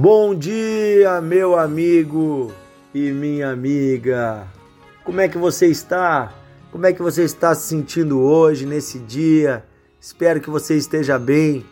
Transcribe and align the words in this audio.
Bom 0.00 0.34
dia, 0.34 1.20
meu 1.20 1.58
amigo 1.58 2.50
e 2.94 3.12
minha 3.12 3.50
amiga. 3.50 4.48
Como 5.04 5.20
é 5.20 5.28
que 5.28 5.36
você 5.36 5.66
está? 5.66 6.32
Como 6.72 6.86
é 6.86 6.92
que 6.94 7.02
você 7.02 7.22
está 7.22 7.54
se 7.54 7.68
sentindo 7.68 8.18
hoje, 8.18 8.64
nesse 8.64 8.98
dia? 8.98 9.62
Espero 10.00 10.40
que 10.40 10.48
você 10.48 10.74
esteja 10.74 11.18
bem. 11.18 11.66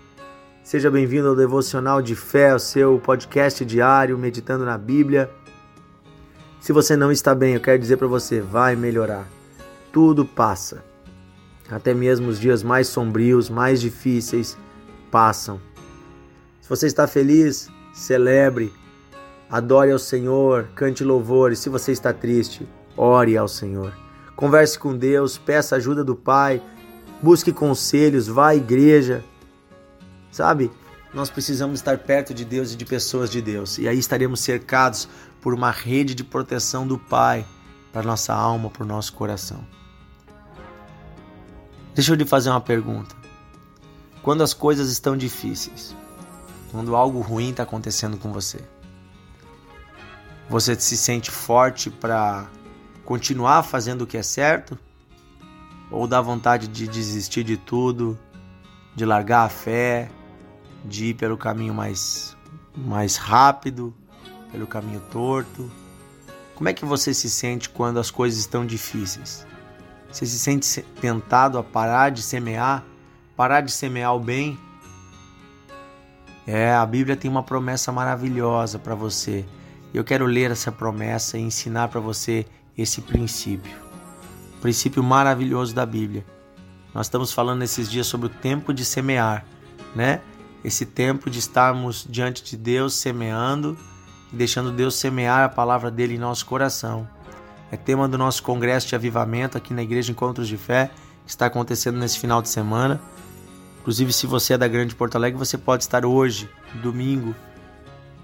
Seja 0.62 0.90
bem-vindo 0.90 1.26
ao 1.26 1.34
Devocional 1.34 2.02
de 2.02 2.14
Fé, 2.14 2.54
o 2.54 2.58
seu 2.58 2.98
podcast 2.98 3.64
diário, 3.64 4.18
meditando 4.18 4.62
na 4.62 4.76
Bíblia. 4.76 5.30
Se 6.60 6.70
você 6.70 6.98
não 6.98 7.10
está 7.10 7.34
bem, 7.34 7.54
eu 7.54 7.60
quero 7.62 7.78
dizer 7.78 7.96
para 7.96 8.08
você, 8.08 8.42
vai 8.42 8.76
melhorar. 8.76 9.26
Tudo 9.90 10.26
passa. 10.26 10.84
Até 11.70 11.94
mesmo 11.94 12.28
os 12.28 12.38
dias 12.38 12.62
mais 12.62 12.88
sombrios, 12.88 13.48
mais 13.48 13.80
difíceis, 13.80 14.54
passam. 15.10 15.58
Se 16.60 16.68
você 16.68 16.86
está 16.86 17.06
feliz, 17.06 17.70
celebre, 17.98 18.72
adore 19.50 19.90
ao 19.90 19.98
Senhor, 19.98 20.68
cante 20.74 21.02
louvores. 21.02 21.58
Se 21.58 21.68
você 21.68 21.90
está 21.90 22.12
triste, 22.12 22.66
ore 22.96 23.36
ao 23.36 23.48
Senhor. 23.48 23.92
Converse 24.36 24.78
com 24.78 24.96
Deus, 24.96 25.36
peça 25.36 25.76
ajuda 25.76 26.04
do 26.04 26.14
Pai, 26.14 26.62
busque 27.20 27.52
conselhos, 27.52 28.28
vá 28.28 28.50
à 28.50 28.54
igreja. 28.54 29.24
Sabe? 30.30 30.70
Nós 31.12 31.28
precisamos 31.28 31.80
estar 31.80 31.98
perto 31.98 32.32
de 32.32 32.44
Deus 32.44 32.72
e 32.72 32.76
de 32.76 32.84
pessoas 32.84 33.30
de 33.30 33.42
Deus. 33.42 33.78
E 33.78 33.88
aí 33.88 33.98
estaremos 33.98 34.40
cercados 34.40 35.08
por 35.40 35.52
uma 35.52 35.70
rede 35.70 36.14
de 36.14 36.22
proteção 36.22 36.86
do 36.86 36.98
Pai 36.98 37.44
para 37.92 38.06
nossa 38.06 38.32
alma, 38.32 38.70
para 38.70 38.84
o 38.84 38.86
nosso 38.86 39.12
coração. 39.14 39.66
Deixa 41.94 42.12
eu 42.12 42.16
te 42.16 42.24
fazer 42.24 42.50
uma 42.50 42.60
pergunta. 42.60 43.16
Quando 44.22 44.42
as 44.42 44.54
coisas 44.54 44.88
estão 44.90 45.16
difíceis, 45.16 45.96
quando 46.70 46.94
algo 46.94 47.20
ruim 47.20 47.50
está 47.50 47.62
acontecendo 47.62 48.16
com 48.16 48.32
você. 48.32 48.60
Você 50.48 50.78
se 50.78 50.96
sente 50.96 51.30
forte 51.30 51.90
para 51.90 52.46
continuar 53.04 53.62
fazendo 53.62 54.02
o 54.02 54.06
que 54.06 54.16
é 54.16 54.22
certo? 54.22 54.78
Ou 55.90 56.06
dá 56.06 56.20
vontade 56.20 56.68
de 56.68 56.86
desistir 56.86 57.44
de 57.44 57.56
tudo, 57.56 58.18
de 58.94 59.04
largar 59.04 59.44
a 59.44 59.48
fé, 59.48 60.10
de 60.84 61.06
ir 61.06 61.14
pelo 61.14 61.36
caminho 61.36 61.74
mais, 61.74 62.36
mais 62.76 63.16
rápido, 63.16 63.94
pelo 64.50 64.66
caminho 64.66 65.00
torto? 65.10 65.70
Como 66.54 66.68
é 66.68 66.72
que 66.72 66.84
você 66.84 67.14
se 67.14 67.30
sente 67.30 67.68
quando 67.68 68.00
as 68.00 68.10
coisas 68.10 68.40
estão 68.40 68.66
difíceis? 68.66 69.46
Você 70.10 70.26
se 70.26 70.38
sente 70.38 70.82
tentado 71.00 71.58
a 71.58 71.62
parar 71.62 72.10
de 72.10 72.22
semear, 72.22 72.84
parar 73.36 73.60
de 73.60 73.70
semear 73.70 74.14
o 74.16 74.20
bem 74.20 74.58
é, 76.48 76.72
a 76.72 76.86
Bíblia 76.86 77.14
tem 77.14 77.30
uma 77.30 77.42
promessa 77.42 77.92
maravilhosa 77.92 78.78
para 78.78 78.94
você. 78.94 79.44
Eu 79.92 80.02
quero 80.02 80.24
ler 80.24 80.50
essa 80.50 80.72
promessa 80.72 81.36
e 81.36 81.42
ensinar 81.42 81.88
para 81.88 82.00
você 82.00 82.46
esse 82.76 83.02
princípio. 83.02 83.76
O 84.56 84.60
princípio 84.60 85.02
maravilhoso 85.02 85.74
da 85.74 85.84
Bíblia. 85.84 86.24
Nós 86.94 87.06
estamos 87.06 87.32
falando 87.32 87.58
nesses 87.58 87.90
dias 87.90 88.06
sobre 88.06 88.28
o 88.28 88.30
tempo 88.30 88.72
de 88.72 88.84
semear, 88.84 89.44
né? 89.94 90.22
Esse 90.64 90.86
tempo 90.86 91.28
de 91.28 91.38
estarmos 91.38 92.06
diante 92.08 92.42
de 92.42 92.56
Deus 92.56 92.94
semeando 92.94 93.76
deixando 94.32 94.70
Deus 94.70 94.94
semear 94.94 95.44
a 95.44 95.48
palavra 95.48 95.90
dele 95.90 96.14
em 96.14 96.18
nosso 96.18 96.46
coração. 96.46 97.08
É 97.70 97.76
tema 97.76 98.08
do 98.08 98.16
nosso 98.16 98.42
congresso 98.42 98.88
de 98.88 98.94
avivamento 98.94 99.56
aqui 99.56 99.74
na 99.74 99.82
Igreja 99.82 100.12
Encontros 100.12 100.48
de 100.48 100.56
Fé, 100.56 100.90
que 101.24 101.30
está 101.30 101.46
acontecendo 101.46 101.98
nesse 101.98 102.18
final 102.18 102.40
de 102.40 102.48
semana. 102.48 103.00
Inclusive, 103.88 104.12
se 104.12 104.26
você 104.26 104.52
é 104.52 104.58
da 104.58 104.68
Grande 104.68 104.94
Porto 104.94 105.16
Alegre, 105.16 105.38
você 105.38 105.56
pode 105.56 105.82
estar 105.82 106.04
hoje, 106.04 106.46
domingo, 106.82 107.34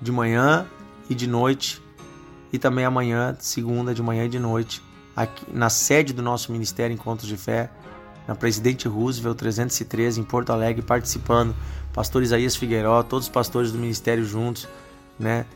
de 0.03 0.13
manhã 0.13 0.67
e 1.09 1.15
de 1.15 1.27
noite, 1.27 1.83
e 2.53 2.59
também 2.59 2.85
amanhã, 2.85 3.35
segunda, 3.41 3.95
de 3.95 4.03
manhã 4.03 4.27
e 4.27 4.29
de 4.29 4.39
noite, 4.39 4.83
aqui 5.17 5.43
na 5.51 5.71
sede 5.71 6.13
do 6.13 6.21
nosso 6.21 6.53
Ministério 6.53 6.93
Encontros 6.93 7.27
de 7.27 7.39
Fé, 7.39 7.71
na 8.29 8.35
Presidente 8.35 8.87
Roosevelt 8.87 9.39
313, 9.39 10.21
em 10.21 10.23
Porto 10.23 10.53
Alegre, 10.53 10.83
participando. 10.83 11.57
Pastor 11.95 12.23
Isaías 12.23 12.55
Figueiró, 12.55 13.03
todos 13.03 13.25
os 13.25 13.33
pastores 13.33 13.73
do 13.73 13.79
ministério 13.79 14.23
juntos, 14.23 14.69
né? 15.19 15.47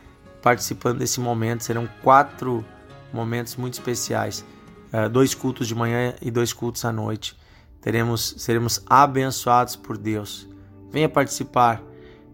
Participando 0.41 0.97
desse 0.97 1.19
momento. 1.19 1.63
Serão 1.63 1.87
quatro 2.01 2.65
momentos 3.13 3.55
muito 3.57 3.75
especiais: 3.75 4.43
uh, 4.91 5.07
dois 5.07 5.35
cultos 5.35 5.67
de 5.67 5.75
manhã 5.75 6.15
e 6.19 6.31
dois 6.31 6.51
cultos 6.51 6.83
à 6.83 6.91
noite 6.91 7.37
teremos, 7.81 8.35
seremos 8.37 8.83
abençoados 8.85 9.75
por 9.75 9.97
Deus. 9.97 10.47
Venha 10.91 11.09
participar. 11.09 11.83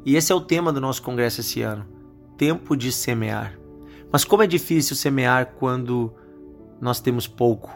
E 0.05 0.15
esse 0.15 0.31
é 0.31 0.35
o 0.35 0.41
tema 0.41 0.71
do 0.71 0.81
nosso 0.81 1.01
congresso 1.01 1.41
esse 1.41 1.61
ano: 1.61 1.85
tempo 2.37 2.75
de 2.75 2.91
semear. 2.91 3.57
Mas 4.11 4.23
como 4.23 4.43
é 4.43 4.47
difícil 4.47 4.95
semear 4.95 5.53
quando 5.57 6.13
nós 6.79 6.99
temos 6.99 7.27
pouco? 7.27 7.71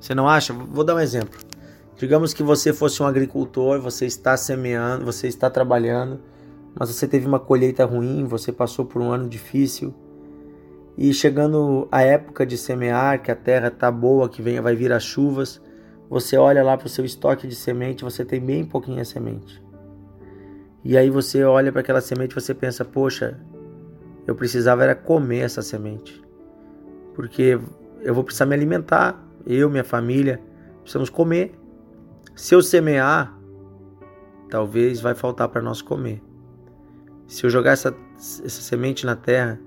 Você 0.00 0.14
não 0.14 0.28
acha? 0.28 0.52
Vou 0.52 0.84
dar 0.84 0.94
um 0.94 1.00
exemplo. 1.00 1.38
Digamos 1.96 2.32
que 2.32 2.42
você 2.42 2.72
fosse 2.72 3.02
um 3.02 3.06
agricultor, 3.06 3.80
você 3.80 4.06
está 4.06 4.36
semeando, 4.36 5.04
você 5.04 5.26
está 5.26 5.50
trabalhando, 5.50 6.20
mas 6.78 6.88
você 6.88 7.08
teve 7.08 7.26
uma 7.26 7.40
colheita 7.40 7.84
ruim, 7.84 8.24
você 8.24 8.52
passou 8.52 8.84
por 8.84 9.02
um 9.02 9.10
ano 9.10 9.28
difícil. 9.28 9.92
E 10.96 11.12
chegando 11.12 11.88
a 11.90 12.02
época 12.02 12.46
de 12.46 12.56
semear, 12.56 13.20
que 13.20 13.30
a 13.30 13.36
terra 13.36 13.68
está 13.68 13.90
boa, 13.90 14.28
que 14.28 14.40
venha, 14.40 14.62
vai 14.62 14.76
vir 14.76 14.92
as 14.92 15.02
chuvas, 15.02 15.60
você 16.08 16.36
olha 16.36 16.62
lá 16.62 16.76
para 16.76 16.86
o 16.86 16.90
seu 16.90 17.04
estoque 17.04 17.46
de 17.46 17.54
semente, 17.54 18.04
você 18.04 18.24
tem 18.24 18.40
bem 18.40 18.64
pouquinha 18.64 19.04
semente. 19.04 19.62
E 20.82 20.96
aí 20.96 21.10
você 21.10 21.44
olha 21.44 21.70
para 21.70 21.80
aquela 21.80 22.00
semente 22.00 22.32
e 22.32 22.34
você 22.34 22.54
pensa, 22.54 22.84
poxa, 22.84 23.38
eu 24.26 24.34
precisava 24.34 24.84
era 24.84 24.94
comer 24.94 25.40
essa 25.40 25.60
semente. 25.60 26.22
Porque 27.14 27.60
eu 28.00 28.14
vou 28.14 28.24
precisar 28.24 28.46
me 28.46 28.54
alimentar, 28.54 29.22
eu, 29.46 29.68
minha 29.68 29.84
família, 29.84 30.40
precisamos 30.80 31.10
comer. 31.10 31.58
Se 32.34 32.54
eu 32.54 32.62
semear, 32.62 33.36
talvez 34.48 35.00
vai 35.00 35.14
faltar 35.14 35.48
para 35.48 35.60
nós 35.60 35.82
comer. 35.82 36.22
Se 37.26 37.44
eu 37.44 37.50
jogar 37.50 37.72
essa, 37.72 37.94
essa 38.16 38.62
semente 38.62 39.04
na 39.04 39.14
terra, 39.14 39.60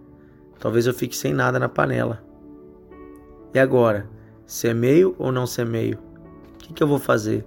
talvez 0.59 0.87
eu 0.87 0.93
fique 0.93 1.15
sem 1.15 1.33
nada 1.33 1.59
na 1.59 1.69
panela. 1.69 2.23
E 3.53 3.59
agora, 3.59 4.09
semeio 4.45 5.15
ou 5.19 5.31
não 5.31 5.45
semeio? 5.45 6.10
Que, 6.71 6.77
que 6.77 6.83
eu 6.83 6.87
vou 6.87 6.99
fazer? 6.99 7.45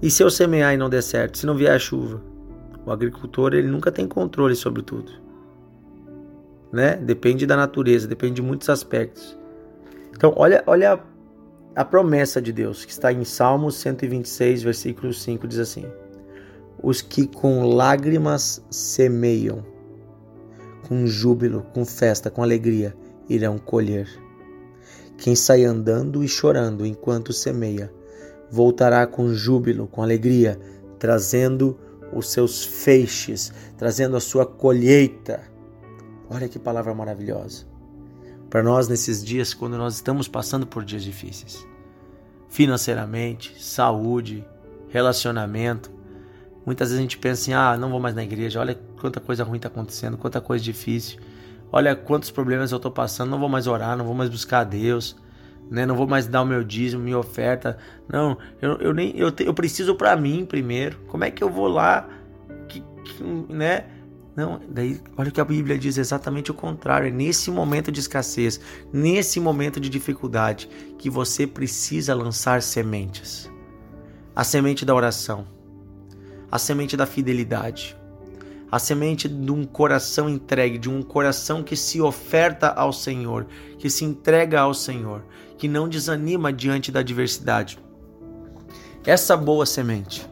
E 0.00 0.10
se 0.10 0.22
eu 0.22 0.30
semear 0.30 0.74
e 0.74 0.76
não 0.76 0.90
der 0.90 1.02
certo? 1.02 1.38
Se 1.38 1.46
não 1.46 1.54
vier 1.54 1.74
a 1.74 1.78
chuva? 1.78 2.20
O 2.84 2.90
agricultor 2.90 3.54
ele 3.54 3.68
nunca 3.68 3.90
tem 3.90 4.06
controle 4.06 4.54
sobre 4.54 4.82
tudo. 4.82 5.12
Né? 6.72 6.96
Depende 6.96 7.46
da 7.46 7.56
natureza, 7.56 8.08
depende 8.08 8.34
de 8.34 8.42
muitos 8.42 8.68
aspectos. 8.68 9.38
Então, 10.14 10.32
olha, 10.36 10.62
olha 10.66 10.94
a, 10.94 11.80
a 11.80 11.84
promessa 11.84 12.40
de 12.40 12.52
Deus, 12.52 12.84
que 12.84 12.92
está 12.92 13.12
em 13.12 13.24
Salmos 13.24 13.76
126, 13.76 14.62
versículo 14.62 15.12
5, 15.12 15.46
diz 15.46 15.58
assim: 15.58 15.86
Os 16.82 17.00
que 17.00 17.26
com 17.26 17.64
lágrimas 17.66 18.64
semeiam, 18.70 19.64
com 20.88 21.06
júbilo, 21.06 21.66
com 21.74 21.84
festa, 21.84 22.30
com 22.30 22.42
alegria, 22.42 22.94
irão 23.28 23.58
colher. 23.58 24.08
Quem 25.22 25.36
sai 25.36 25.64
andando 25.64 26.24
e 26.24 26.26
chorando 26.26 26.84
enquanto 26.84 27.32
semeia, 27.32 27.94
voltará 28.50 29.06
com 29.06 29.32
júbilo, 29.32 29.86
com 29.86 30.02
alegria, 30.02 30.58
trazendo 30.98 31.78
os 32.12 32.32
seus 32.32 32.64
feixes, 32.64 33.52
trazendo 33.78 34.16
a 34.16 34.20
sua 34.20 34.44
colheita. 34.44 35.40
Olha 36.28 36.48
que 36.48 36.58
palavra 36.58 36.92
maravilhosa. 36.92 37.64
Para 38.50 38.64
nós 38.64 38.88
nesses 38.88 39.22
dias, 39.22 39.54
quando 39.54 39.78
nós 39.78 39.94
estamos 39.94 40.26
passando 40.26 40.66
por 40.66 40.84
dias 40.84 41.04
difíceis, 41.04 41.64
financeiramente, 42.48 43.62
saúde, 43.62 44.44
relacionamento, 44.88 45.88
muitas 46.66 46.88
vezes 46.88 46.98
a 46.98 47.02
gente 47.02 47.18
pensa 47.18 47.42
assim: 47.42 47.52
ah, 47.52 47.76
não 47.78 47.90
vou 47.90 48.00
mais 48.00 48.16
na 48.16 48.24
igreja, 48.24 48.58
olha 48.58 48.76
quanta 49.00 49.20
coisa 49.20 49.44
ruim 49.44 49.58
está 49.58 49.68
acontecendo, 49.68 50.18
quanta 50.18 50.40
coisa 50.40 50.64
difícil. 50.64 51.20
Olha 51.72 51.96
quantos 51.96 52.30
problemas 52.30 52.70
eu 52.70 52.76
estou 52.76 52.92
passando, 52.92 53.30
não 53.30 53.40
vou 53.40 53.48
mais 53.48 53.66
orar, 53.66 53.96
não 53.96 54.04
vou 54.04 54.14
mais 54.14 54.28
buscar 54.28 54.60
a 54.60 54.64
Deus, 54.64 55.16
né? 55.70 55.86
Não 55.86 55.96
vou 55.96 56.06
mais 56.06 56.26
dar 56.26 56.42
o 56.42 56.44
meu 56.44 56.62
dízimo, 56.62 57.02
minha 57.02 57.18
oferta. 57.18 57.78
Não, 58.06 58.36
eu, 58.60 58.76
eu 58.76 58.92
nem 58.92 59.16
eu, 59.16 59.32
te, 59.32 59.44
eu 59.44 59.54
preciso 59.54 59.94
para 59.94 60.14
mim 60.14 60.44
primeiro. 60.44 60.98
Como 61.08 61.24
é 61.24 61.30
que 61.30 61.42
eu 61.42 61.48
vou 61.48 61.68
lá, 61.68 62.06
que, 62.68 62.84
que, 63.04 63.24
né? 63.48 63.86
Não, 64.36 64.60
daí 64.68 65.00
olha 65.16 65.28
o 65.28 65.32
que 65.32 65.40
a 65.40 65.44
Bíblia 65.44 65.78
diz 65.78 65.96
exatamente 65.96 66.50
o 66.50 66.54
contrário. 66.54 67.08
É 67.08 67.10
nesse 67.10 67.50
momento 67.50 67.90
de 67.90 68.00
escassez, 68.00 68.60
nesse 68.92 69.40
momento 69.40 69.80
de 69.80 69.88
dificuldade, 69.88 70.68
que 70.98 71.08
você 71.08 71.46
precisa 71.46 72.14
lançar 72.14 72.60
sementes. 72.60 73.50
A 74.36 74.44
semente 74.44 74.84
da 74.84 74.94
oração, 74.94 75.46
a 76.50 76.58
semente 76.58 76.96
da 76.96 77.04
fidelidade, 77.06 77.96
a 78.72 78.78
semente 78.78 79.28
de 79.28 79.52
um 79.52 79.66
coração 79.66 80.30
entregue, 80.30 80.78
de 80.78 80.88
um 80.88 81.02
coração 81.02 81.62
que 81.62 81.76
se 81.76 82.00
oferta 82.00 82.68
ao 82.68 82.90
Senhor, 82.90 83.46
que 83.78 83.90
se 83.90 84.02
entrega 84.02 84.60
ao 84.60 84.72
Senhor, 84.72 85.26
que 85.58 85.68
não 85.68 85.86
desanima 85.86 86.50
diante 86.50 86.90
da 86.90 87.00
adversidade. 87.00 87.78
Essa 89.04 89.36
boa 89.36 89.66
semente 89.66 90.26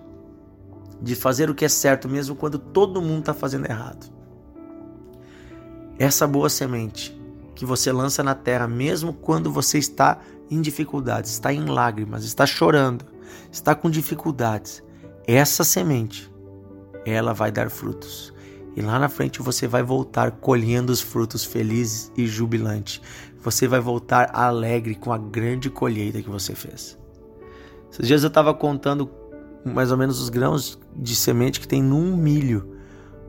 de 1.03 1.15
fazer 1.15 1.51
o 1.51 1.55
que 1.55 1.67
é 1.67 1.69
certo 1.69 2.09
mesmo 2.09 2.35
quando 2.35 2.59
todo 2.59 3.03
mundo 3.03 3.21
está 3.21 3.35
fazendo 3.35 3.67
errado. 3.67 4.11
essa 5.99 6.27
boa 6.27 6.49
semente 6.49 7.15
que 7.55 7.67
você 7.67 7.93
lança 7.93 8.23
na 8.23 8.35
terra, 8.35 8.67
mesmo 8.67 9.13
quando 9.13 9.53
você 9.53 9.77
está 9.77 10.19
em 10.51 10.63
dificuldades, 10.63 11.33
está 11.33 11.53
em 11.53 11.67
lágrimas, 11.67 12.25
está 12.25 12.47
chorando, 12.47 13.05
está 13.53 13.75
com 13.75 13.91
dificuldades, 13.91 14.83
essa 15.27 15.63
semente, 15.63 16.33
ela 17.05 17.32
vai 17.32 17.50
dar 17.50 17.70
frutos. 17.70 18.32
E 18.76 18.82
lá 18.82 18.99
na 18.99 19.08
frente 19.08 19.43
você 19.43 19.67
vai 19.67 19.82
voltar 19.82 20.31
colhendo 20.32 20.93
os 20.93 21.00
frutos 21.00 21.44
felizes 21.44 22.12
e 22.17 22.26
jubilante. 22.26 23.02
Você 23.43 23.67
vai 23.67 23.81
voltar 23.81 24.31
alegre 24.32 24.94
com 24.94 25.12
a 25.12 25.19
grande 25.19 25.70
colheita 25.70 26.23
que 26.23 26.31
você 26.31 26.55
fez. 26.55 26.99
Esses 27.91 28.06
dias 28.06 28.23
eu 28.23 28.29
estava 28.29 28.55
contando 28.55 29.11
mais 29.64 29.91
ou 29.91 29.97
menos 29.97 30.20
os 30.20 30.29
grãos 30.29 30.79
de 30.97 31.17
semente 31.17 31.61
que 31.61 31.67
tem 31.67 31.82
num 31.82 32.17
milho. 32.17 32.76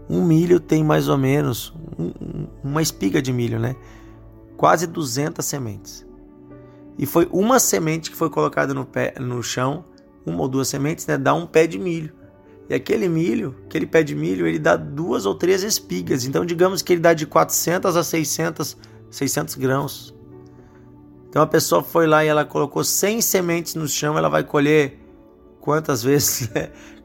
Um 0.10 0.24
milho 0.24 0.60
tem 0.60 0.84
mais 0.84 1.08
ou 1.08 1.18
menos 1.18 1.74
um, 1.98 2.48
uma 2.64 2.82
espiga 2.82 3.22
de 3.22 3.34
milho, 3.34 3.60
né? 3.60 3.76
Quase 4.58 4.86
200 4.86 5.44
sementes. 5.44 6.06
E 6.98 7.06
foi 7.06 7.28
uma 7.32 7.60
semente 7.60 8.12
que 8.12 8.18
foi 8.18 8.30
colocada 8.30 8.74
no, 8.74 8.86
pé, 8.86 9.16
no 9.20 9.42
chão, 9.42 9.86
uma 10.26 10.42
ou 10.42 10.48
duas 10.48 10.68
sementes, 10.68 11.08
né? 11.08 11.18
Dá 11.18 11.34
um 11.34 11.48
pé 11.48 11.66
de 11.66 11.80
milho. 11.80 12.14
E 12.72 12.74
aquele 12.74 13.10
milho, 13.10 13.54
aquele 13.66 13.86
pé 13.86 14.02
de 14.02 14.16
milho, 14.16 14.48
ele 14.48 14.58
dá 14.58 14.78
duas 14.78 15.26
ou 15.26 15.36
três 15.36 15.62
espigas. 15.62 16.24
Então, 16.24 16.46
digamos 16.46 16.82
que 16.82 16.94
ele 16.94 17.02
dá 17.02 17.14
de 17.14 17.26
400 17.26 17.98
a 17.98 18.02
600, 18.02 18.78
600 19.10 19.56
grãos. 19.56 20.16
Então, 21.28 21.42
a 21.42 21.48
pessoa 21.48 21.84
foi 21.84 22.08
lá 22.08 22.24
e 22.24 22.30
ela 22.30 22.46
colocou 22.46 22.82
100 22.82 23.20
sementes 23.24 23.76
no 23.76 23.90
chão, 23.90 24.18
ela 24.18 24.30
vai 24.30 24.46
colher 24.46 24.98
quantas 25.60 26.02
vezes? 26.02 26.50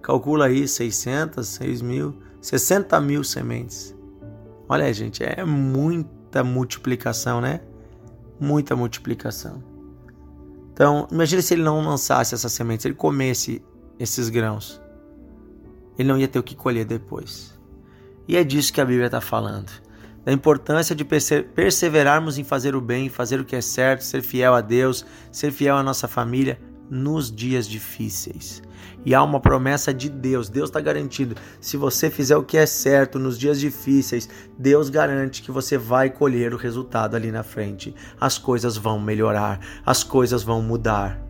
Calcula 0.00 0.46
aí, 0.46 0.68
600, 0.68 1.44
6 1.44 1.82
mil, 1.82 2.14
60 2.40 3.00
mil 3.00 3.24
sementes. 3.24 3.92
Olha, 4.68 4.94
gente, 4.94 5.24
é 5.24 5.44
muita 5.44 6.44
multiplicação, 6.44 7.40
né? 7.40 7.60
Muita 8.38 8.76
multiplicação. 8.76 9.64
Então, 10.72 11.08
imagine 11.10 11.42
se 11.42 11.54
ele 11.54 11.64
não 11.64 11.84
lançasse 11.84 12.36
essas 12.36 12.52
sementes, 12.52 12.86
ele 12.86 12.94
comesse 12.94 13.60
esses 13.98 14.28
grãos. 14.28 14.85
Ele 15.98 16.08
não 16.08 16.18
ia 16.18 16.28
ter 16.28 16.38
o 16.38 16.42
que 16.42 16.54
colher 16.54 16.84
depois. 16.84 17.56
E 18.28 18.36
é 18.36 18.44
disso 18.44 18.72
que 18.72 18.80
a 18.80 18.84
Bíblia 18.84 19.06
está 19.06 19.20
falando. 19.20 19.70
Da 20.24 20.32
importância 20.32 20.94
de 20.94 21.04
perseverarmos 21.04 22.36
em 22.36 22.42
fazer 22.44 22.74
o 22.74 22.80
bem, 22.80 23.08
fazer 23.08 23.38
o 23.38 23.44
que 23.44 23.54
é 23.54 23.60
certo, 23.60 24.02
ser 24.02 24.22
fiel 24.22 24.54
a 24.54 24.60
Deus, 24.60 25.06
ser 25.30 25.52
fiel 25.52 25.76
à 25.76 25.82
nossa 25.82 26.08
família, 26.08 26.60
nos 26.90 27.30
dias 27.30 27.68
difíceis. 27.68 28.62
E 29.04 29.14
há 29.14 29.22
uma 29.22 29.38
promessa 29.38 29.94
de 29.94 30.10
Deus, 30.10 30.48
Deus 30.48 30.68
está 30.68 30.80
garantido. 30.80 31.36
Se 31.60 31.76
você 31.76 32.10
fizer 32.10 32.36
o 32.36 32.42
que 32.42 32.56
é 32.56 32.66
certo 32.66 33.20
nos 33.20 33.38
dias 33.38 33.60
difíceis, 33.60 34.28
Deus 34.58 34.88
garante 34.88 35.42
que 35.42 35.52
você 35.52 35.78
vai 35.78 36.10
colher 36.10 36.52
o 36.52 36.56
resultado 36.56 37.14
ali 37.14 37.30
na 37.30 37.44
frente. 37.44 37.94
As 38.20 38.36
coisas 38.36 38.76
vão 38.76 38.98
melhorar, 38.98 39.60
as 39.84 40.02
coisas 40.02 40.42
vão 40.42 40.60
mudar. 40.60 41.24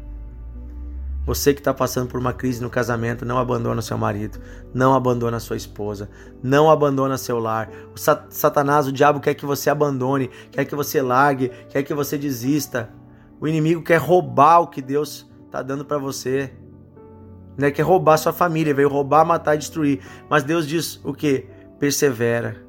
Você 1.27 1.53
que 1.53 1.61
está 1.61 1.75
passando 1.75 2.09
por 2.09 2.21
uma 2.21 2.33
crise 2.33 2.63
no 2.63 2.71
casamento, 2.71 3.25
não 3.25 3.37
abandona 3.37 3.83
seu 3.83 3.99
marido, 3.99 4.39
não 4.73 4.95
abandona 4.95 5.41
sua 5.41 5.57
esposa, 5.57 6.09
não 6.41 6.71
abandona 6.71 7.19
seu 7.19 7.41
lar. 7.41 7.69
O 7.93 7.99
Satanás, 8.31 8.87
o 8.87 8.93
diabo 8.93 9.19
quer 9.19 9.35
que 9.35 9.45
você 9.45 9.69
abandone, 9.69 10.31
quer 10.53 10.65
que 10.65 10.75
você 10.77 11.03
largue, 11.03 11.51
quer 11.69 11.83
que 11.83 11.93
você 11.93 12.17
desista. 12.17 12.91
O 13.41 13.49
inimigo 13.49 13.83
quer 13.83 13.97
roubar 13.97 14.61
o 14.61 14.69
que 14.69 14.81
Deus 14.81 15.29
tá 15.51 15.63
dando 15.63 15.85
para 15.85 15.99
você. 15.99 16.53
Né? 17.59 17.73
Quer 17.73 17.83
roubar 17.83 18.19
sua 18.19 18.33
família, 18.33 18.73
veio 18.73 18.89
roubar, 18.89 19.25
matar 19.25 19.57
e 19.57 19.59
destruir. 19.59 20.01
Mas 20.31 20.45
Deus 20.45 20.65
diz 20.65 21.01
o 21.03 21.13
que? 21.13 21.49
Persevera. 21.81 22.65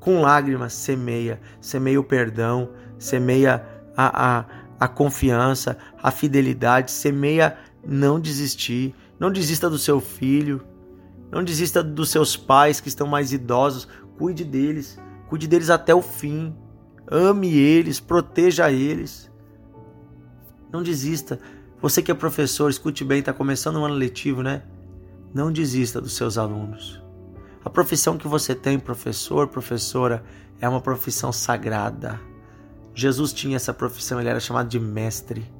Com 0.00 0.22
lágrimas, 0.22 0.72
semeia. 0.72 1.42
Semeia 1.60 2.00
o 2.00 2.04
perdão, 2.04 2.70
semeia 2.98 3.66
a, 3.94 4.38
a, 4.38 4.44
a 4.80 4.88
confiança, 4.88 5.76
a 6.02 6.10
fidelidade, 6.10 6.90
semeia 6.90 7.67
não 7.86 8.20
desistir. 8.20 8.94
Não 9.18 9.30
desista 9.30 9.68
do 9.68 9.78
seu 9.78 10.00
filho. 10.00 10.62
Não 11.30 11.44
desista 11.44 11.82
dos 11.82 12.10
seus 12.10 12.36
pais 12.36 12.80
que 12.80 12.88
estão 12.88 13.06
mais 13.06 13.32
idosos. 13.32 13.88
Cuide 14.16 14.44
deles. 14.44 14.98
Cuide 15.28 15.46
deles 15.46 15.70
até 15.70 15.94
o 15.94 16.02
fim. 16.02 16.54
Ame 17.10 17.56
eles, 17.56 18.00
proteja 18.00 18.70
eles. 18.70 19.30
Não 20.72 20.82
desista. 20.82 21.38
Você 21.80 22.02
que 22.02 22.10
é 22.10 22.14
professor, 22.14 22.68
escute 22.68 23.04
bem, 23.04 23.20
está 23.20 23.32
começando 23.32 23.76
um 23.76 23.84
ano 23.84 23.94
letivo, 23.94 24.42
né? 24.42 24.62
Não 25.32 25.52
desista 25.52 26.00
dos 26.00 26.14
seus 26.14 26.36
alunos. 26.36 27.02
A 27.64 27.70
profissão 27.70 28.18
que 28.18 28.28
você 28.28 28.54
tem, 28.54 28.78
professor, 28.78 29.48
professora, 29.48 30.24
é 30.60 30.68
uma 30.68 30.80
profissão 30.80 31.32
sagrada. 31.32 32.20
Jesus 32.94 33.32
tinha 33.32 33.56
essa 33.56 33.72
profissão, 33.72 34.18
ele 34.18 34.28
era 34.28 34.40
chamado 34.40 34.68
de 34.68 34.80
mestre. 34.80 35.50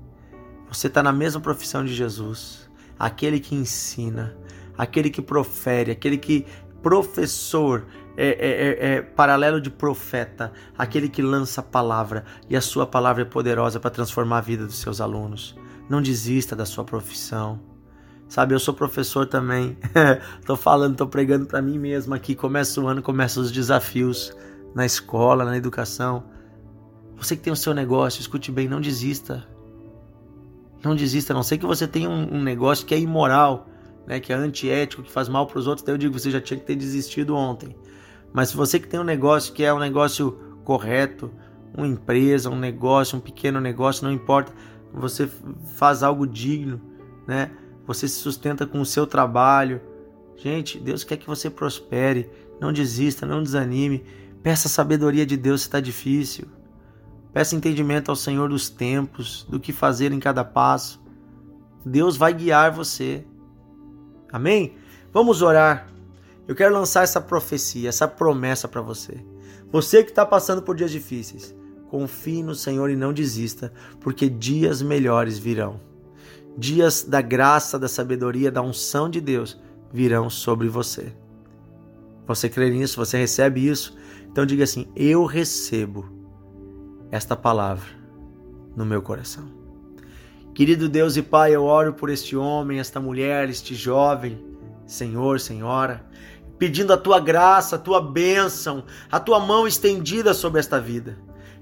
Você 0.70 0.87
está 0.87 1.03
na 1.03 1.12
mesma 1.12 1.41
profissão 1.41 1.85
de 1.85 1.94
Jesus, 1.94 2.69
aquele 2.99 3.41
que 3.41 3.55
ensina, 3.55 4.37
aquele 4.76 5.11
que 5.11 5.23
profere, 5.23 5.91
aquele 5.91 6.19
que 6.19 6.47
professor 6.82 7.87
é, 8.17 8.26
é, 8.26 8.32
é, 8.32 8.94
é, 8.94 9.03
paralelo 9.03 9.61
de 9.61 9.70
profeta, 9.70 10.53
aquele 10.76 11.09
que 11.09 11.23
lança 11.23 11.61
a 11.61 11.65
palavra 11.65 12.25
e 12.49 12.56
a 12.56 12.61
sua 12.61 12.87
palavra 12.87 13.23
é 13.23 13.25
poderosa 13.25 13.81
para 13.81 13.91
transformar 13.91 14.38
a 14.38 14.43
vida 14.43 14.67
dos 14.67 14.79
seus 14.79 15.00
alunos. 15.00 15.56
Não 15.88 16.03
desista 16.03 16.55
da 16.55 16.67
sua 16.67 16.85
profissão. 16.85 17.61
Sabe, 18.29 18.55
eu 18.55 18.59
sou 18.59 18.75
professor 18.75 19.26
também. 19.26 19.79
tô 20.44 20.55
falando, 20.55 20.97
tô 20.97 21.06
pregando 21.06 21.47
para 21.47 21.62
mim 21.62 21.79
mesmo 21.79 22.14
aqui. 22.14 22.35
Começa 22.35 22.79
o 22.81 22.87
ano, 22.87 23.00
começa 23.00 23.41
os 23.41 23.50
desafios 23.50 24.37
na 24.75 24.85
escola, 24.85 25.44
na 25.44 25.56
educação. 25.56 26.25
Você 27.17 27.35
que 27.35 27.43
tem 27.43 27.53
o 27.53 27.56
seu 27.56 27.73
negócio, 27.73 28.21
escute 28.21 28.53
bem, 28.53 28.69
não 28.69 28.81
desista. 28.81 29.47
Não 30.82 30.94
desista, 30.94 31.32
a 31.32 31.36
não 31.36 31.42
sei 31.42 31.58
que 31.58 31.66
você 31.66 31.86
tenha 31.86 32.08
um, 32.08 32.36
um 32.36 32.42
negócio 32.42 32.86
que 32.86 32.94
é 32.94 32.98
imoral, 32.98 33.69
né, 34.06 34.20
que 34.20 34.32
é 34.32 34.36
antiético, 34.36 35.02
que 35.02 35.10
faz 35.10 35.28
mal 35.28 35.46
para 35.46 35.58
os 35.58 35.66
outros. 35.66 35.84
Daí 35.84 35.94
eu 35.94 35.98
digo, 35.98 36.19
você 36.19 36.30
já 36.30 36.40
tinha 36.40 36.58
que 36.58 36.66
ter 36.66 36.76
desistido 36.76 37.34
ontem. 37.34 37.76
Mas 38.32 38.50
se 38.50 38.56
você 38.56 38.78
que 38.78 38.86
tem 38.86 39.00
um 39.00 39.04
negócio 39.04 39.52
que 39.52 39.64
é 39.64 39.72
um 39.72 39.78
negócio 39.78 40.38
correto, 40.64 41.30
uma 41.76 41.86
empresa, 41.86 42.50
um 42.50 42.58
negócio, 42.58 43.19
um 43.19 43.20
pequeno 43.20 43.60
negócio, 43.60 44.04
não 44.04 44.12
importa 44.12 44.52
você 44.92 45.28
faz 45.76 46.02
algo 46.02 46.26
digno, 46.26 46.80
né? 47.26 47.50
Você 47.87 48.08
se 48.08 48.16
sustenta 48.16 48.66
com 48.66 48.80
o 48.80 48.87
seu 48.87 49.06
trabalho. 49.06 49.80
Gente, 50.37 50.78
Deus 50.78 51.04
quer 51.04 51.16
que 51.16 51.26
você 51.26 51.50
prospere, 51.50 52.30
não 52.61 52.73
desista, 52.73 53.26
não 53.26 53.42
desanime. 53.42 54.04
Peça 54.42 54.68
sabedoria 54.68 55.26
de 55.26 55.37
Deus 55.37 55.62
se 55.62 55.68
está 55.68 55.80
difícil. 55.80 56.47
Peça 57.32 57.54
entendimento 57.54 58.11
ao 58.11 58.16
Senhor 58.16 58.49
dos 58.49 58.68
tempos, 58.68 59.47
do 59.49 59.61
que 59.61 59.73
fazer 59.73 60.12
em 60.12 60.20
cada 60.20 60.44
passo. 60.44 61.00
Deus 61.85 62.16
vai 62.16 62.32
guiar 62.32 62.73
você. 62.73 63.25
Amém? 64.32 64.75
Vamos 65.12 65.42
orar. 65.42 65.88
Eu 66.47 66.54
quero 66.54 66.75
lançar 66.75 67.04
essa 67.04 67.20
profecia, 67.20 67.88
essa 67.88 68.08
promessa 68.08 68.66
para 68.66 68.80
você. 68.80 69.25
Você 69.70 70.02
que 70.02 70.11
está 70.11 70.25
passando 70.25 70.62
por 70.62 70.75
dias 70.75 70.90
difíceis, 70.90 71.54
Confie 71.88 72.42
no 72.42 72.54
Senhor 72.54 72.90
e 72.90 72.97
não 72.97 73.12
desista, 73.12 73.73
porque 74.00 74.28
dias 74.28 74.82
melhores 74.82 75.38
virão. 75.38 75.80
Dias 76.56 77.02
da 77.02 77.23
graça, 77.23 77.78
da 77.78 77.88
sabedoria, 77.88 78.52
da 78.52 78.61
unção 78.61 79.08
de 79.08 79.20
Deus 79.20 79.58
virão 79.92 80.28
sobre 80.28 80.68
você. 80.68 81.14
Você 82.26 82.49
crê 82.49 82.70
nisso? 82.70 82.97
Você 82.97 83.16
recebe 83.16 83.66
isso? 83.66 83.97
Então 84.30 84.44
diga 84.44 84.64
assim: 84.64 84.87
Eu 84.94 85.25
recebo 85.25 86.11
esta 87.11 87.37
palavra 87.37 87.88
no 88.77 88.85
meu 88.85 89.03
coração. 89.03 89.49
Querido 90.55 90.88
Deus 90.88 91.17
e 91.17 91.23
Pai, 91.23 91.55
eu 91.55 91.65
oro 91.65 91.93
por 91.95 92.11
este 92.11 92.37
homem, 92.37 92.81
esta 92.81 93.00
mulher, 93.00 93.49
este 93.49 93.75
jovem, 93.75 94.45
Senhor, 94.87 95.38
Senhora, 95.38 96.05
pedindo 96.59 96.93
a 96.93 96.97
tua 96.97 97.21
graça, 97.21 97.77
a 97.77 97.79
tua 97.79 98.00
bênção, 98.00 98.85
a 99.11 99.21
tua 99.21 99.38
mão 99.38 99.67
estendida 99.67 100.35
sobre 100.35 100.59
esta 100.59 100.81
vida. 100.81 101.17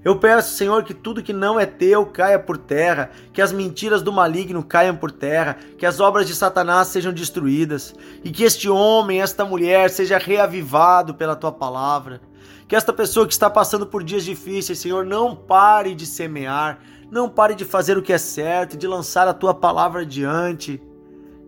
Eu 0.07 0.15
peço, 0.21 0.55
Senhor, 0.55 0.85
que 0.85 0.95
tudo 0.95 1.21
que 1.21 1.33
não 1.33 1.59
é 1.59 1.67
teu 1.67 2.07
caia 2.07 2.39
por 2.39 2.57
terra, 2.57 3.11
que 3.33 3.43
as 3.43 3.51
mentiras 3.51 4.03
do 4.03 4.13
maligno 4.13 4.63
caiam 4.63 4.95
por 4.95 5.11
terra, 5.11 5.57
que 5.77 5.85
as 5.85 5.99
obras 5.99 6.29
de 6.29 6.35
Satanás 6.37 6.87
sejam 6.87 7.13
destruídas, 7.13 7.93
e 8.23 8.31
que 8.31 8.45
este 8.45 8.69
homem, 8.69 9.21
esta 9.21 9.45
mulher, 9.45 9.91
seja 9.91 10.17
reavivado 10.17 11.13
pela 11.13 11.35
tua 11.35 11.51
palavra. 11.51 12.21
Que 12.69 12.77
esta 12.77 12.93
pessoa 12.93 13.27
que 13.27 13.33
está 13.33 13.51
passando 13.51 13.85
por 13.85 14.05
dias 14.05 14.25
difíceis, 14.25 14.79
Senhor, 14.79 15.05
não 15.05 15.35
pare 15.35 15.93
de 15.93 16.07
semear, 16.07 16.79
não 17.11 17.29
pare 17.29 17.57
de 17.57 17.65
fazer 17.65 17.99
o 17.99 18.03
que 18.03 18.13
é 18.13 18.19
certo, 18.19 18.77
de 18.77 18.87
lançar 18.87 19.27
a 19.27 19.35
tua 19.35 19.55
palavra 19.55 20.03
adiante. 20.03 20.81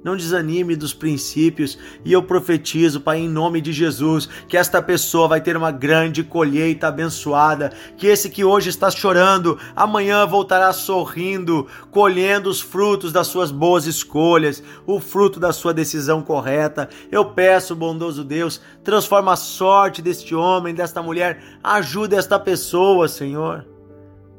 Não 0.02 0.16
desanime 0.16 0.76
dos 0.76 0.94
princípios 0.94 1.76
e 2.04 2.12
eu 2.12 2.22
profetizo, 2.22 3.00
Pai, 3.00 3.18
em 3.18 3.28
nome 3.28 3.60
de 3.60 3.72
Jesus, 3.72 4.28
que 4.46 4.56
esta 4.56 4.80
pessoa 4.80 5.26
vai 5.26 5.40
ter 5.40 5.56
uma 5.56 5.72
grande 5.72 6.22
colheita 6.22 6.86
abençoada, 6.86 7.72
que 7.96 8.06
esse 8.06 8.30
que 8.30 8.44
hoje 8.44 8.70
está 8.70 8.90
chorando, 8.90 9.58
amanhã 9.74 10.24
voltará 10.24 10.72
sorrindo, 10.72 11.66
colhendo 11.90 12.48
os 12.48 12.60
frutos 12.60 13.12
das 13.12 13.26
suas 13.26 13.50
boas 13.50 13.86
escolhas, 13.86 14.62
o 14.86 15.00
fruto 15.00 15.40
da 15.40 15.52
sua 15.52 15.74
decisão 15.74 16.22
correta. 16.22 16.88
Eu 17.10 17.24
peço, 17.24 17.74
bondoso 17.74 18.22
Deus, 18.22 18.60
transforma 18.84 19.32
a 19.32 19.36
sorte 19.36 20.00
deste 20.00 20.32
homem, 20.32 20.74
desta 20.74 21.02
mulher, 21.02 21.42
ajude 21.62 22.14
esta 22.14 22.38
pessoa, 22.38 23.08
Senhor. 23.08 23.66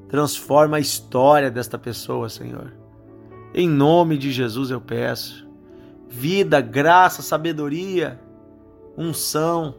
Transforma 0.08 0.78
a 0.78 0.80
história 0.80 1.52
desta 1.52 1.78
pessoa, 1.78 2.30
Senhor. 2.30 2.74
Em 3.54 3.68
nome 3.68 4.18
de 4.18 4.32
Jesus 4.32 4.72
eu 4.72 4.80
peço 4.80 5.49
vida, 6.10 6.60
graça, 6.60 7.22
sabedoria, 7.22 8.20
unção, 8.98 9.76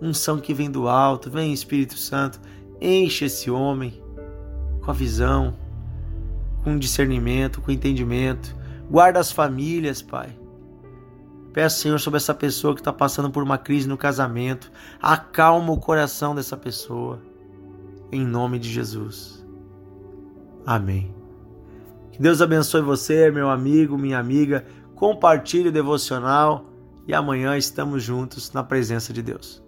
unção 0.00 0.40
que 0.40 0.54
vem 0.54 0.70
do 0.70 0.88
alto. 0.88 1.30
Vem, 1.30 1.52
Espírito 1.52 1.96
Santo, 1.96 2.40
enche 2.80 3.26
esse 3.26 3.50
homem 3.50 4.02
com 4.80 4.90
a 4.90 4.94
visão, 4.94 5.54
com 6.64 6.78
discernimento, 6.78 7.60
com 7.60 7.70
entendimento. 7.70 8.56
Guarda 8.90 9.20
as 9.20 9.30
famílias, 9.30 10.00
Pai. 10.00 10.36
Peço, 11.52 11.80
Senhor, 11.80 11.98
sobre 11.98 12.16
essa 12.16 12.34
pessoa 12.34 12.74
que 12.74 12.80
está 12.80 12.92
passando 12.92 13.30
por 13.30 13.42
uma 13.42 13.58
crise 13.58 13.86
no 13.86 13.98
casamento. 13.98 14.72
Acalma 15.00 15.70
o 15.72 15.78
coração 15.78 16.34
dessa 16.34 16.56
pessoa. 16.56 17.20
Em 18.10 18.24
nome 18.24 18.58
de 18.58 18.70
Jesus. 18.70 19.44
Amém. 20.64 21.14
Que 22.10 22.20
Deus 22.20 22.40
abençoe 22.40 22.82
você, 22.82 23.30
meu 23.30 23.50
amigo, 23.50 23.98
minha 23.98 24.18
amiga 24.18 24.64
compartilhe 25.02 25.68
o 25.68 25.72
devocional 25.72 26.64
e 27.08 27.12
amanhã 27.12 27.56
estamos 27.56 28.04
juntos 28.04 28.52
na 28.52 28.62
presença 28.62 29.12
de 29.12 29.20
Deus. 29.20 29.60